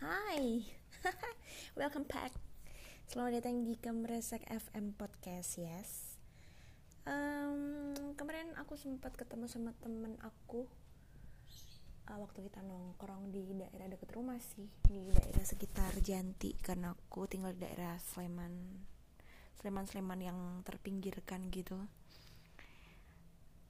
Hai, 0.00 0.64
welcome 1.76 2.08
back. 2.08 2.32
Selamat 3.04 3.36
datang 3.36 3.68
di 3.68 3.76
Kemresek 3.76 4.48
FM 4.48 4.96
Podcast, 4.96 5.60
yes. 5.60 6.16
Um, 7.04 7.92
kemarin 8.16 8.56
aku 8.56 8.80
sempat 8.80 9.12
ketemu 9.12 9.44
sama 9.44 9.76
temen 9.84 10.16
aku 10.24 10.64
uh, 12.08 12.16
waktu 12.16 12.48
kita 12.48 12.64
nongkrong 12.64 13.28
di 13.28 13.52
daerah 13.52 13.92
dekat 13.92 14.08
rumah 14.16 14.40
sih, 14.40 14.72
di 14.88 15.12
daerah 15.12 15.44
sekitar 15.44 15.92
Janti 16.00 16.56
karena 16.56 16.96
aku 16.96 17.28
tinggal 17.28 17.52
di 17.52 17.68
daerah 17.68 18.00
Sleman, 18.00 18.56
Sleman 19.60 19.84
Sleman 19.84 20.20
yang 20.24 20.38
terpinggirkan 20.64 21.52
gitu. 21.52 21.76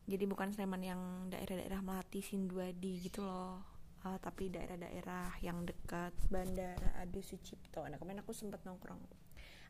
Jadi 0.07 0.31
bukan 0.31 0.55
Sleman 0.55 0.83
yang 0.87 1.03
daerah-daerah 1.27 1.83
Melati, 1.83 2.23
Sinduadi 2.23 3.03
gitu 3.03 3.27
loh 3.27 3.70
uh, 4.07 4.19
tapi 4.21 4.49
daerah-daerah 4.53 5.41
yang 5.45 5.65
dekat 5.65 6.15
Bandara 6.33 7.01
Adi 7.01 7.21
Sucipto. 7.21 7.85
Nah 7.85 7.97
kemarin 8.01 8.23
aku 8.25 8.33
sempat 8.33 8.65
nongkrong. 8.65 9.01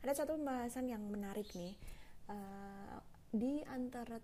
Ada 0.00 0.24
satu 0.24 0.40
pembahasan 0.40 0.88
yang 0.88 1.04
menarik 1.08 1.46
nih 1.52 1.76
uh, 2.30 2.98
di 3.30 3.60
antara 3.68 4.18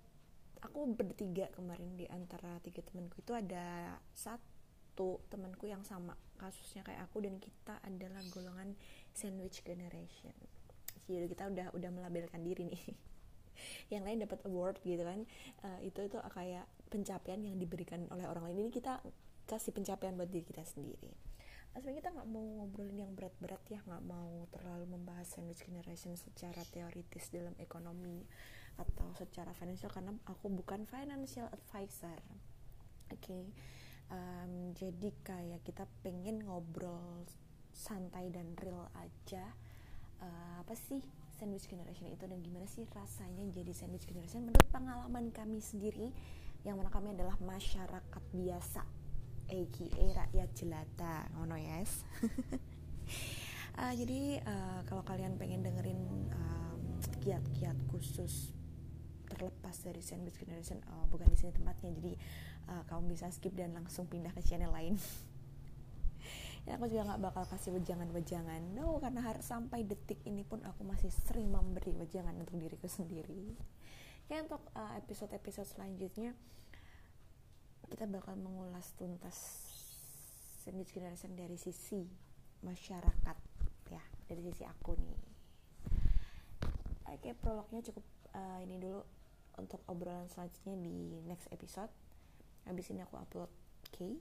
aku 0.64 0.88
bertiga 0.88 1.52
kemarin 1.52 1.94
di 1.94 2.08
antara 2.08 2.58
tiga 2.64 2.80
temanku 2.82 3.20
itu 3.20 3.36
ada 3.36 3.94
satu 4.16 5.20
temanku 5.28 5.68
yang 5.68 5.84
sama 5.84 6.16
kasusnya 6.40 6.82
kayak 6.82 7.06
aku 7.06 7.22
dan 7.22 7.36
kita 7.36 7.76
adalah 7.84 8.22
golongan 8.32 8.74
sandwich 9.12 9.60
generation. 9.62 10.34
Jadi 11.06 11.26
kita 11.30 11.46
udah 11.46 11.66
udah 11.76 11.90
melabelkan 11.92 12.42
diri 12.42 12.66
nih. 12.66 12.84
yang 13.92 14.04
lain 14.04 14.20
dapat 14.20 14.40
award 14.44 14.76
gitu 14.84 15.00
kan 15.00 15.24
uh, 15.64 15.80
itu 15.80 16.04
itu 16.04 16.16
kayak 16.20 16.68
pencapaian 16.92 17.40
yang 17.40 17.56
diberikan 17.56 18.04
oleh 18.12 18.28
orang 18.28 18.52
lain 18.52 18.68
ini 18.68 18.70
kita 18.72 19.00
kasih 19.46 19.70
pencapaian 19.70 20.18
buat 20.18 20.28
diri 20.28 20.42
kita 20.42 20.66
sendiri. 20.66 21.14
Nah, 21.76 21.84
kita 21.84 22.08
nggak 22.08 22.28
mau 22.32 22.40
ngobrolin 22.40 23.04
yang 23.04 23.12
berat-berat 23.12 23.60
ya 23.68 23.84
nggak 23.84 24.00
mau 24.08 24.48
terlalu 24.48 24.96
membahas 24.96 25.28
sandwich 25.28 25.60
generation 25.60 26.16
secara 26.16 26.64
teoritis 26.72 27.28
dalam 27.28 27.52
ekonomi 27.60 28.24
atau 28.80 29.12
secara 29.12 29.52
financial 29.52 29.92
karena 29.92 30.16
aku 30.24 30.48
bukan 30.48 30.88
financial 30.88 31.52
advisor. 31.52 32.16
Oke 33.12 33.20
okay. 33.20 33.44
um, 34.08 34.72
jadi 34.72 35.12
kayak 35.20 35.68
kita 35.68 35.84
pengen 36.00 36.48
ngobrol 36.48 37.28
santai 37.76 38.32
dan 38.32 38.56
real 38.56 38.88
aja. 38.96 39.44
Uh, 40.16 40.64
apa 40.64 40.72
sih 40.72 41.04
sandwich 41.36 41.68
generation 41.68 42.08
itu 42.08 42.24
dan 42.24 42.40
gimana 42.40 42.64
sih 42.64 42.88
rasanya 42.88 43.52
jadi 43.52 43.76
sandwich 43.76 44.08
generation? 44.08 44.48
Menurut 44.48 44.64
pengalaman 44.72 45.28
kami 45.28 45.60
sendiri 45.60 46.08
yang 46.64 46.80
mana 46.80 46.88
kami 46.88 47.12
adalah 47.12 47.36
masyarakat 47.44 48.24
biasa 48.32 48.95
aka 49.46 49.86
rakyat 50.26 50.50
jelata. 50.54 51.16
Ngono 51.38 51.56
yes. 51.58 52.02
Uh, 53.78 53.92
jadi 54.00 54.42
uh, 54.42 54.80
kalau 54.86 55.02
kalian 55.06 55.38
pengen 55.38 55.62
dengerin 55.62 56.00
kiat-kiat 57.22 57.76
uh, 57.76 57.86
khusus 57.90 58.54
terlepas 59.26 59.74
dari 59.82 59.98
sandwich 59.98 60.38
generation 60.38 60.78
uh, 60.86 61.04
bukan 61.10 61.26
di 61.26 61.36
sini 61.36 61.50
tempatnya 61.50 61.90
jadi 61.98 62.12
uh, 62.70 62.82
kamu 62.86 63.12
bisa 63.14 63.26
skip 63.34 63.52
dan 63.58 63.74
langsung 63.74 64.06
pindah 64.06 64.32
ke 64.34 64.42
channel 64.42 64.70
lain. 64.70 64.96
Ya 66.66 66.74
aku 66.82 66.90
juga 66.90 67.06
nggak 67.06 67.22
bakal 67.22 67.46
kasih 67.46 67.78
wejangan-wejangan. 67.78 68.74
No 68.74 68.98
karena 68.98 69.22
harus 69.22 69.46
sampai 69.46 69.86
detik 69.86 70.18
ini 70.26 70.42
pun 70.42 70.66
aku 70.66 70.82
masih 70.82 71.14
sering 71.14 71.46
memberi 71.46 71.94
wejangan 71.94 72.34
untuk 72.42 72.58
diriku 72.58 72.90
sendiri. 72.90 73.54
Ya 74.26 74.42
untuk 74.42 74.58
episode-episode 74.74 75.62
uh, 75.62 75.70
selanjutnya 75.70 76.34
kita 77.86 78.04
bakal 78.10 78.34
mengulas 78.34 78.92
tuntas 78.98 79.36
sandwich 80.62 80.90
generation 80.90 81.32
dari 81.38 81.54
sisi 81.54 82.02
masyarakat 82.66 83.36
ya 83.92 84.02
dari 84.26 84.42
sisi 84.42 84.66
aku 84.66 84.98
nih 84.98 85.20
oke 87.06 87.30
prolognya 87.38 87.80
cukup 87.86 88.04
uh, 88.34 88.58
ini 88.66 88.82
dulu 88.82 89.00
untuk 89.56 89.80
obrolan 89.86 90.26
selanjutnya 90.26 90.74
di 90.82 91.22
next 91.24 91.46
episode 91.54 91.90
habis 92.66 92.90
ini 92.90 93.06
aku 93.06 93.16
upload 93.16 93.50
okay? 93.88 94.18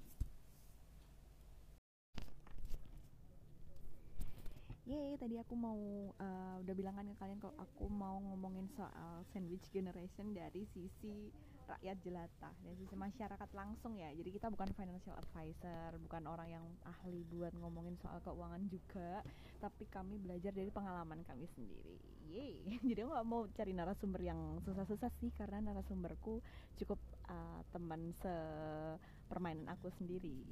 Yeay, 4.85 5.17
tadi 5.17 5.33
aku 5.41 5.57
mau 5.57 6.13
uh, 6.13 6.61
udah 6.61 6.75
bilang 6.77 6.93
kan 6.93 7.09
ke 7.09 7.17
kalian 7.17 7.41
kalau 7.41 7.57
aku 7.57 7.89
mau 7.89 8.21
ngomongin 8.21 8.69
soal 8.77 9.25
sandwich 9.33 9.65
generation 9.73 10.29
dari 10.29 10.61
sisi 10.77 11.33
rakyat 11.65 11.97
jelata 12.05 12.53
dari 12.61 12.77
sisi 12.77 12.93
masyarakat 12.93 13.49
langsung 13.57 13.97
ya. 13.97 14.13
Jadi 14.13 14.29
kita 14.37 14.53
bukan 14.53 14.69
financial 14.77 15.17
advisor 15.17 15.97
bukan 15.97 16.29
orang 16.29 16.61
yang 16.61 16.65
ahli 16.85 17.25
buat 17.25 17.57
ngomongin 17.57 17.97
soal 17.97 18.21
keuangan 18.21 18.61
juga 18.69 19.25
tapi 19.57 19.89
kami 19.89 20.21
belajar 20.21 20.53
dari 20.53 20.69
pengalaman 20.69 21.25
kami 21.25 21.49
sendiri. 21.57 21.97
Yeay. 22.29 22.61
Jadi 22.93 23.01
aku 23.01 23.11
gak 23.17 23.25
mau 23.25 23.41
cari 23.57 23.73
narasumber 23.73 24.21
yang 24.21 24.61
susah-susah 24.61 25.09
sih 25.17 25.33
karena 25.33 25.65
narasumberku 25.65 26.45
cukup 26.77 27.01
uh, 27.25 27.65
teman 27.73 28.13
sepermainan 28.21 29.65
aku 29.65 29.89
sendiri 29.97 30.45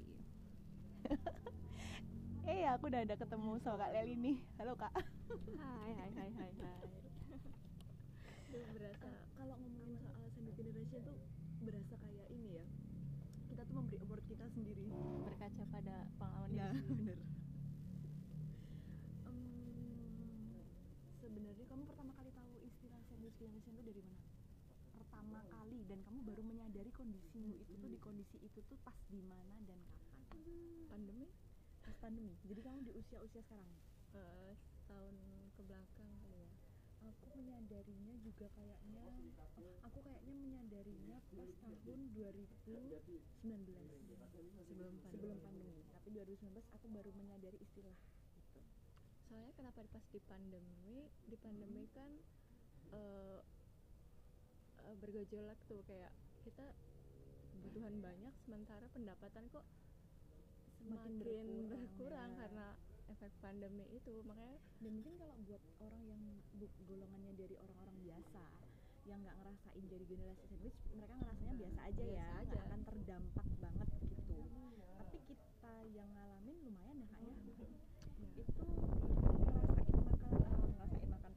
eh 2.44 2.68
aku 2.68 2.92
udah 2.92 3.08
ada 3.08 3.16
ketemu 3.16 3.56
sama 3.64 3.88
kak 3.88 3.92
Leli 3.96 4.16
nih. 4.20 4.38
Halo 4.60 4.76
kak. 4.76 4.92
Hai 5.56 5.92
hai 5.96 6.10
hai 6.12 6.30
hai 6.36 6.52
hai. 6.60 6.80
Berasa. 8.52 9.10
Kalau 9.40 9.56
ngomongin 9.64 9.96
soal 10.04 10.28
sandwich 10.36 10.60
generation 10.60 11.00
tuh 11.08 11.18
berasa 11.64 11.96
kayak 12.04 12.28
ini 12.36 12.60
ya. 12.60 12.66
Kita 13.48 13.64
tuh 13.64 13.76
memberi 13.80 13.98
award 14.04 14.28
kita 14.28 14.44
sendiri. 14.52 14.92
Berkaca 15.24 15.64
pada 15.72 15.96
pengalaman 16.20 16.52
ya 16.60 16.68
bener. 16.84 17.20
Um, 19.24 20.60
sebenarnya 21.24 21.66
kamu 21.72 21.84
pertama 21.88 22.12
kali 22.20 22.30
tahu 22.36 22.60
istilah 22.60 23.00
sandwich 23.08 23.40
generation 23.40 23.72
tuh 23.72 23.86
dari 23.88 24.04
mana? 24.04 24.20
Pertama 24.92 25.40
kali 25.48 25.80
dan 25.88 26.04
kamu 26.04 26.20
baru 26.28 26.44
menyadari 26.44 26.92
kondisimu 26.92 27.56
itu 27.56 27.72
tuh 27.80 27.88
di 27.88 28.00
kondisi 28.04 28.36
itu 28.44 28.60
tuh 28.68 28.76
pas 28.84 29.00
di 29.08 29.24
mana 29.24 29.56
dan 29.64 29.80
kapan? 29.88 30.44
Pandemi 30.92 31.32
pas 31.84 31.96
pandemi. 32.00 32.34
Jadi 32.48 32.60
kamu 32.64 32.80
di 32.88 32.92
usia 32.96 33.20
usia 33.20 33.44
sekarang? 33.44 33.70
Uh, 34.14 34.54
tahun 34.88 35.16
ke 35.54 35.62
belakang 35.68 36.12
kali 36.24 36.40
ya. 36.40 36.50
Aku 37.04 37.36
menyadarinya 37.36 38.16
juga 38.24 38.48
kayaknya 38.56 39.04
aku 39.84 40.00
kayaknya 40.00 40.36
menyadarinya 40.40 41.18
pas 41.36 41.50
tahun 41.60 42.00
2019 42.16 42.48
sebelum 44.64 44.94
pandemi. 45.04 45.04
sebelum 45.04 45.38
pandemi. 45.44 45.84
tapi 45.92 46.10
2019 46.16 46.76
aku 46.80 46.86
baru 46.96 47.12
menyadari 47.16 47.60
istilah 47.60 47.96
soalnya 49.28 49.54
kenapa 49.58 49.82
pas 49.90 50.06
di 50.14 50.20
pandemi 50.30 51.10
di 51.28 51.36
pandemi 51.42 51.90
kan 51.92 52.12
uh, 52.94 53.40
uh, 54.84 54.96
bergejolak 55.02 55.58
tuh. 55.68 55.82
Kayak 55.90 56.14
kita 56.44 56.66
kebutuhan 57.56 57.98
banyak 58.04 58.34
sementara 58.44 58.86
pendapatan 58.92 59.48
kok 59.50 59.66
semakin 60.84 61.14
berkurang, 61.20 61.68
berkurang 61.72 62.32
ya. 62.36 62.40
karena 62.44 62.68
efek 63.12 63.32
pandemi 63.40 63.86
itu 63.96 64.14
makanya 64.28 64.58
dan 64.84 64.92
mungkin 65.00 65.14
kalau 65.16 65.36
buat 65.48 65.64
orang 65.80 66.04
yang 66.08 66.22
golongannya 66.88 67.34
dari 67.40 67.56
orang-orang 67.60 67.98
biasa 68.04 68.44
yang 69.04 69.20
nggak 69.20 69.36
ngerasain 69.36 69.84
jadi 69.92 70.06
generasi 70.08 70.44
sandwich 70.48 70.80
mereka 70.96 71.14
ngerasanya 71.20 71.54
biasa 71.60 71.80
aja 71.84 72.04
biasa 72.04 72.16
ya 72.16 72.28
aja. 72.40 72.58
akan 72.68 72.80
terdampak 72.88 73.48
banget 73.60 73.90
gitu. 74.08 74.38
Tapi 74.96 75.18
kita 75.28 75.74
yang 75.92 76.10
ngalamin 76.16 76.58
lumayan 76.64 76.96
ya 77.04 77.08
kak 77.12 77.22
ya, 77.28 77.36
itu 78.40 78.64
ngerasain 78.64 80.00
makan 80.08 80.32
uh, 80.40 80.68
ngerasain 80.72 81.10
makan 81.12 81.32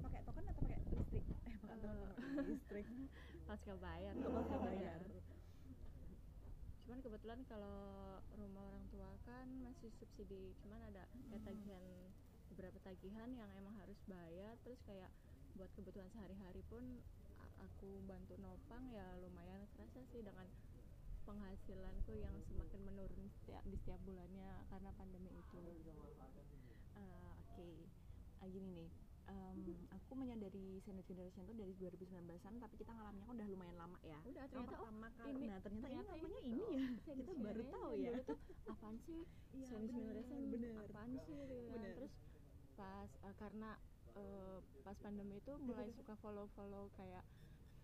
pakai 0.00 0.20
token 0.24 0.44
atau 0.48 0.62
pakai 0.64 0.78
listrik? 0.96 1.24
Eh 1.44 1.54
pakai 1.60 1.76
uh, 1.84 2.44
listrik. 2.48 2.86
Pasca 3.48 3.76
bayar 3.76 4.16
pasca 4.16 4.32
bayar 4.32 4.56
cuman 4.56 4.63
kebetulan 7.04 7.44
kalau 7.44 8.16
rumah 8.40 8.64
orang 8.64 8.88
tua 8.88 9.12
kan 9.28 9.44
masih 9.60 9.92
subsidi 10.00 10.56
cuman 10.64 10.80
ada 10.88 11.04
kayak 11.28 11.44
hmm. 11.44 11.48
tagihan 11.52 11.84
beberapa 12.48 12.78
tagihan 12.80 13.28
yang 13.36 13.50
emang 13.60 13.76
harus 13.76 14.00
bayar 14.08 14.56
terus 14.64 14.80
kayak 14.88 15.12
buat 15.52 15.68
kebutuhan 15.76 16.08
sehari-hari 16.16 16.64
pun 16.72 16.80
aku 17.60 18.00
bantu 18.08 18.40
nopang 18.40 18.88
ya 18.88 19.04
lumayan 19.20 19.68
kerasa 19.76 20.00
sih 20.16 20.24
dengan 20.24 20.48
penghasilanku 21.28 22.16
yang 22.16 22.32
semakin 22.48 22.80
menurun 22.88 23.28
setiap 23.40 23.60
di 23.68 23.76
setiap 23.84 24.00
bulannya 24.08 24.64
karena 24.72 24.90
pandemi 24.96 25.28
itu 25.28 25.60
uh, 25.60 25.76
oke 27.36 27.52
okay. 27.52 27.84
uh, 28.40 28.48
gini 28.48 28.80
nih 28.80 29.03
um, 29.28 29.58
aku 29.92 30.12
menyadari 30.16 30.80
sandwich 30.84 31.08
generation 31.08 31.44
itu 31.46 31.54
dari 31.56 31.72
2019an 31.80 32.54
tapi 32.60 32.74
kita 32.76 32.92
ngalamnya 32.92 33.24
kan 33.24 33.34
udah 33.36 33.48
lumayan 33.48 33.76
lama 33.76 33.98
ya. 34.04 34.18
Udah 34.24 34.44
ternyata 34.48 34.76
oh, 34.76 34.84
pertama 34.84 35.08
kali. 35.16 35.30
ini, 35.32 35.44
nah 35.48 35.58
ternyata, 35.60 35.86
ternyata 35.88 36.12
ini 36.18 36.36
namanya 36.40 36.66
ini 36.72 36.86
ya. 37.06 37.14
kita 37.14 37.32
baru 37.38 37.62
tahu 37.68 37.92
ya. 38.00 38.12
Itu 38.20 38.34
apaan 38.72 38.96
sih? 39.06 39.20
Ya, 39.54 39.64
sandwich 39.68 39.94
generation 39.94 40.40
bener. 40.52 40.74
apaan 40.88 41.10
sih? 41.24 41.38
Gitu 41.44 41.56
kan 41.72 41.80
terus 41.94 42.12
pas 42.74 43.10
uh, 43.22 43.34
karena 43.38 43.70
uh, 44.18 44.58
pas 44.82 44.96
pandemi 44.98 45.38
itu 45.38 45.52
mulai 45.62 45.88
suka 45.94 46.14
follow 46.18 46.50
follow 46.58 46.90
kayak 46.98 47.22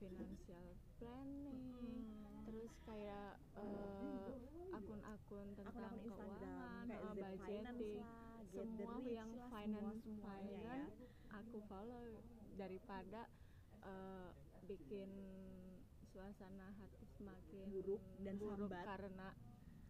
financial 0.01 0.65
planning 0.97 1.61
hmm. 1.77 2.43
terus 2.49 2.73
kayak 2.89 3.37
akun 3.53 4.17
akun-akun 4.73 5.47
tentang 5.55 5.93
akun 5.93 6.09
-akun 6.09 6.17
keuangan 6.17 6.85
kayak 6.89 7.05
finance 7.13 7.37
budgeting 7.45 8.01
lah, 8.01 8.41
Get 8.51 8.67
the 8.75 8.83
semua 8.83 9.07
yang 9.07 9.31
lah, 9.37 9.49
finance 9.53 10.03
ya. 10.09 10.75
Aku 11.31 11.59
follow 11.67 12.05
daripada 12.55 13.27
eh, 13.83 14.31
bikin 14.67 15.11
suasana 16.11 16.75
hati 16.75 17.07
semakin 17.17 17.71
Buruk 17.71 18.03
dan 18.21 18.35
buruk 18.37 18.67
sambat. 18.67 18.85
karena 18.85 19.29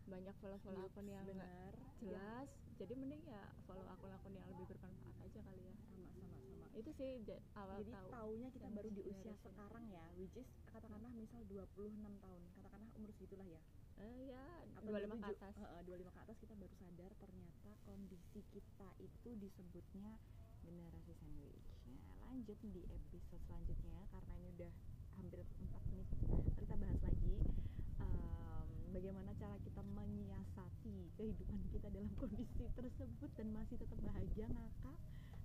banyak 0.05 0.35
follow-follow 0.43 0.85
akun 0.85 1.07
yang 1.07 1.25
benar. 1.25 1.73
Jelas. 2.03 2.49
Jadi 2.77 2.93
mending 2.97 3.23
ya 3.29 3.45
follow 3.65 3.85
akun-akun 3.87 4.33
yang 4.33 4.47
lebih 4.49 4.73
bermanfaat 4.73 5.17
aja 5.21 5.41
kali 5.45 5.63
ya. 5.63 5.75
Sama 5.85 6.07
sama 6.09 6.29
sama. 6.41 6.67
Itu 6.75 6.91
sih 6.97 7.11
awal 7.55 7.79
jadi 7.81 7.93
tahu. 7.93 8.09
taunya 8.11 8.49
kita 8.51 8.65
yang 8.65 8.77
baru 8.77 8.91
di 8.91 9.03
usia 9.05 9.33
sekarang 9.37 9.85
ya 9.93 10.05
which 10.17 10.35
is 10.35 10.49
katakanlah 10.69 11.13
misal 11.13 11.41
26 11.45 11.69
tahun. 12.21 12.43
Katakanlah 12.57 12.91
umur 12.97 13.11
segitulah 13.13 13.47
ya. 13.47 13.61
Eh, 14.01 14.33
ya 14.33 14.45
Atau 14.81 14.89
25 14.89 15.13
ke 15.13 15.29
27, 15.29 15.37
atas. 15.37 15.55
Eh, 15.61 15.83
25 15.85 16.09
ke 16.09 16.21
atas 16.25 16.37
kita 16.41 16.55
baru 16.57 16.75
sadar 16.81 17.11
ternyata 17.21 17.71
kondisi 17.85 18.41
kita 18.49 18.89
itu 18.99 19.29
disebutnya 19.37 20.13
generasi 20.63 21.13
sandwich 21.19 21.59
nah 21.89 21.99
lanjut 22.29 22.59
di 22.63 22.83
episode 22.89 23.43
selanjutnya 23.49 24.01
karena 24.11 24.33
ini 24.39 24.49
udah 24.57 24.73
hampir 25.19 25.41
4 25.45 25.91
menit. 25.93 26.09
Kita 26.57 26.75
bahas 26.81 27.01
lagi 27.05 27.35
em, 28.01 28.69
bagaimana 28.95 29.31
cara 29.37 29.57
kita 29.61 29.83
menyiasati 29.85 31.13
kehidupan 31.21 31.61
kita 31.69 31.93
dalam 31.93 32.09
kondisi 32.21 32.65
tersebut 32.73 33.31
dan 33.37 33.49
masih 33.53 33.77
tetap 33.77 34.01
bahagia 34.01 34.49
ngakak 34.49 34.97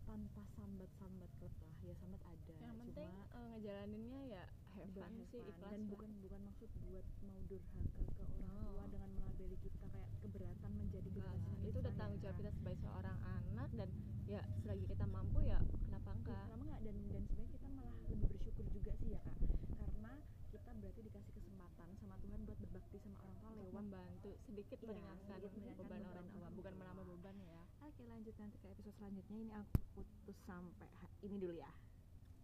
tanpa 0.05 0.41
sambat-sambat 0.55 1.31
lah 1.41 1.51
ya 1.83 1.93
sambat 1.99 2.21
ada. 2.23 2.55
Yang 2.61 2.75
penting 2.77 3.09
cuma 3.09 3.21
eh, 3.35 3.45
ngejalaninnya 3.51 4.21
ya 4.31 4.43
have 4.77 4.87
Udah 4.93 5.03
fun 5.03 5.13
have 5.17 5.27
sih 5.33 5.41
ikhlas 5.43 5.71
dan 5.73 5.81
bukan 5.91 6.11
bukan 6.23 6.39
maksud 6.45 6.69
buat 6.87 7.05
mau 7.25 7.39
durhaka 7.51 7.89
ke 8.15 8.23
orang 8.23 8.45
Oh. 8.55 8.71
tua 8.71 8.85
dengan 8.87 9.09
melabeli 9.19 9.57
kita 9.59 9.85
kayak 9.91 10.09
keberatan 10.23 10.71
menjadi 10.79 11.09
generasi 11.11 11.41
sandwich 11.43 11.69
itu 11.73 11.79
udah 11.83 11.93
tanggung 11.99 12.19
jawab 12.23 12.35
kita 12.39 12.51
sebagai 12.55 12.79
seorang 12.85 13.17
anak 13.25 13.69
dan 13.75 13.89
ya 14.25 14.41
selagi 14.63 14.85
kita 14.89 15.05
mampu 15.05 15.39
ya 15.45 15.59
kenapa 15.85 16.09
Iya, 16.09 16.17
enggak? 16.17 16.41
kenapa 16.49 16.55
enggak? 16.65 16.79
Dan 16.85 16.95
dan 17.13 17.23
sebenarnya 17.29 17.51
kita 17.53 17.67
malah 17.71 17.97
lebih 18.09 18.27
bersyukur 18.33 18.65
juga 18.73 18.91
sih 18.97 19.09
ya 19.13 19.21
kak. 19.21 19.37
Karena 19.77 20.13
kita 20.49 20.69
berarti 20.81 21.01
dikasih 21.05 21.31
kesempatan 21.35 21.89
sama 21.99 22.15
Tuhan 22.23 22.39
buat 22.47 22.57
berbakti 22.63 22.97
sama 23.03 23.17
orang 23.21 23.35
tua 23.37 23.51
lewat 23.55 23.73
membantu 23.75 24.31
sedikit 24.47 24.77
Iya, 24.81 24.87
meringankan 24.89 25.37
beban 25.41 25.71
beban 25.77 26.01
orang 26.09 26.27
tua 26.33 26.47
bukan 26.55 26.73
menambah 26.79 27.05
beban 27.05 27.35
ya. 27.45 27.61
Oke 27.85 28.01
lanjut 28.09 28.33
nanti 28.41 28.55
ke 28.57 28.67
episode 28.71 28.95
selanjutnya. 28.97 29.37
Ini 29.37 29.51
aku 29.53 29.77
putus 29.93 30.37
sampai 30.45 30.89
ini 31.21 31.37
dulu 31.37 31.53
ya 31.53 31.69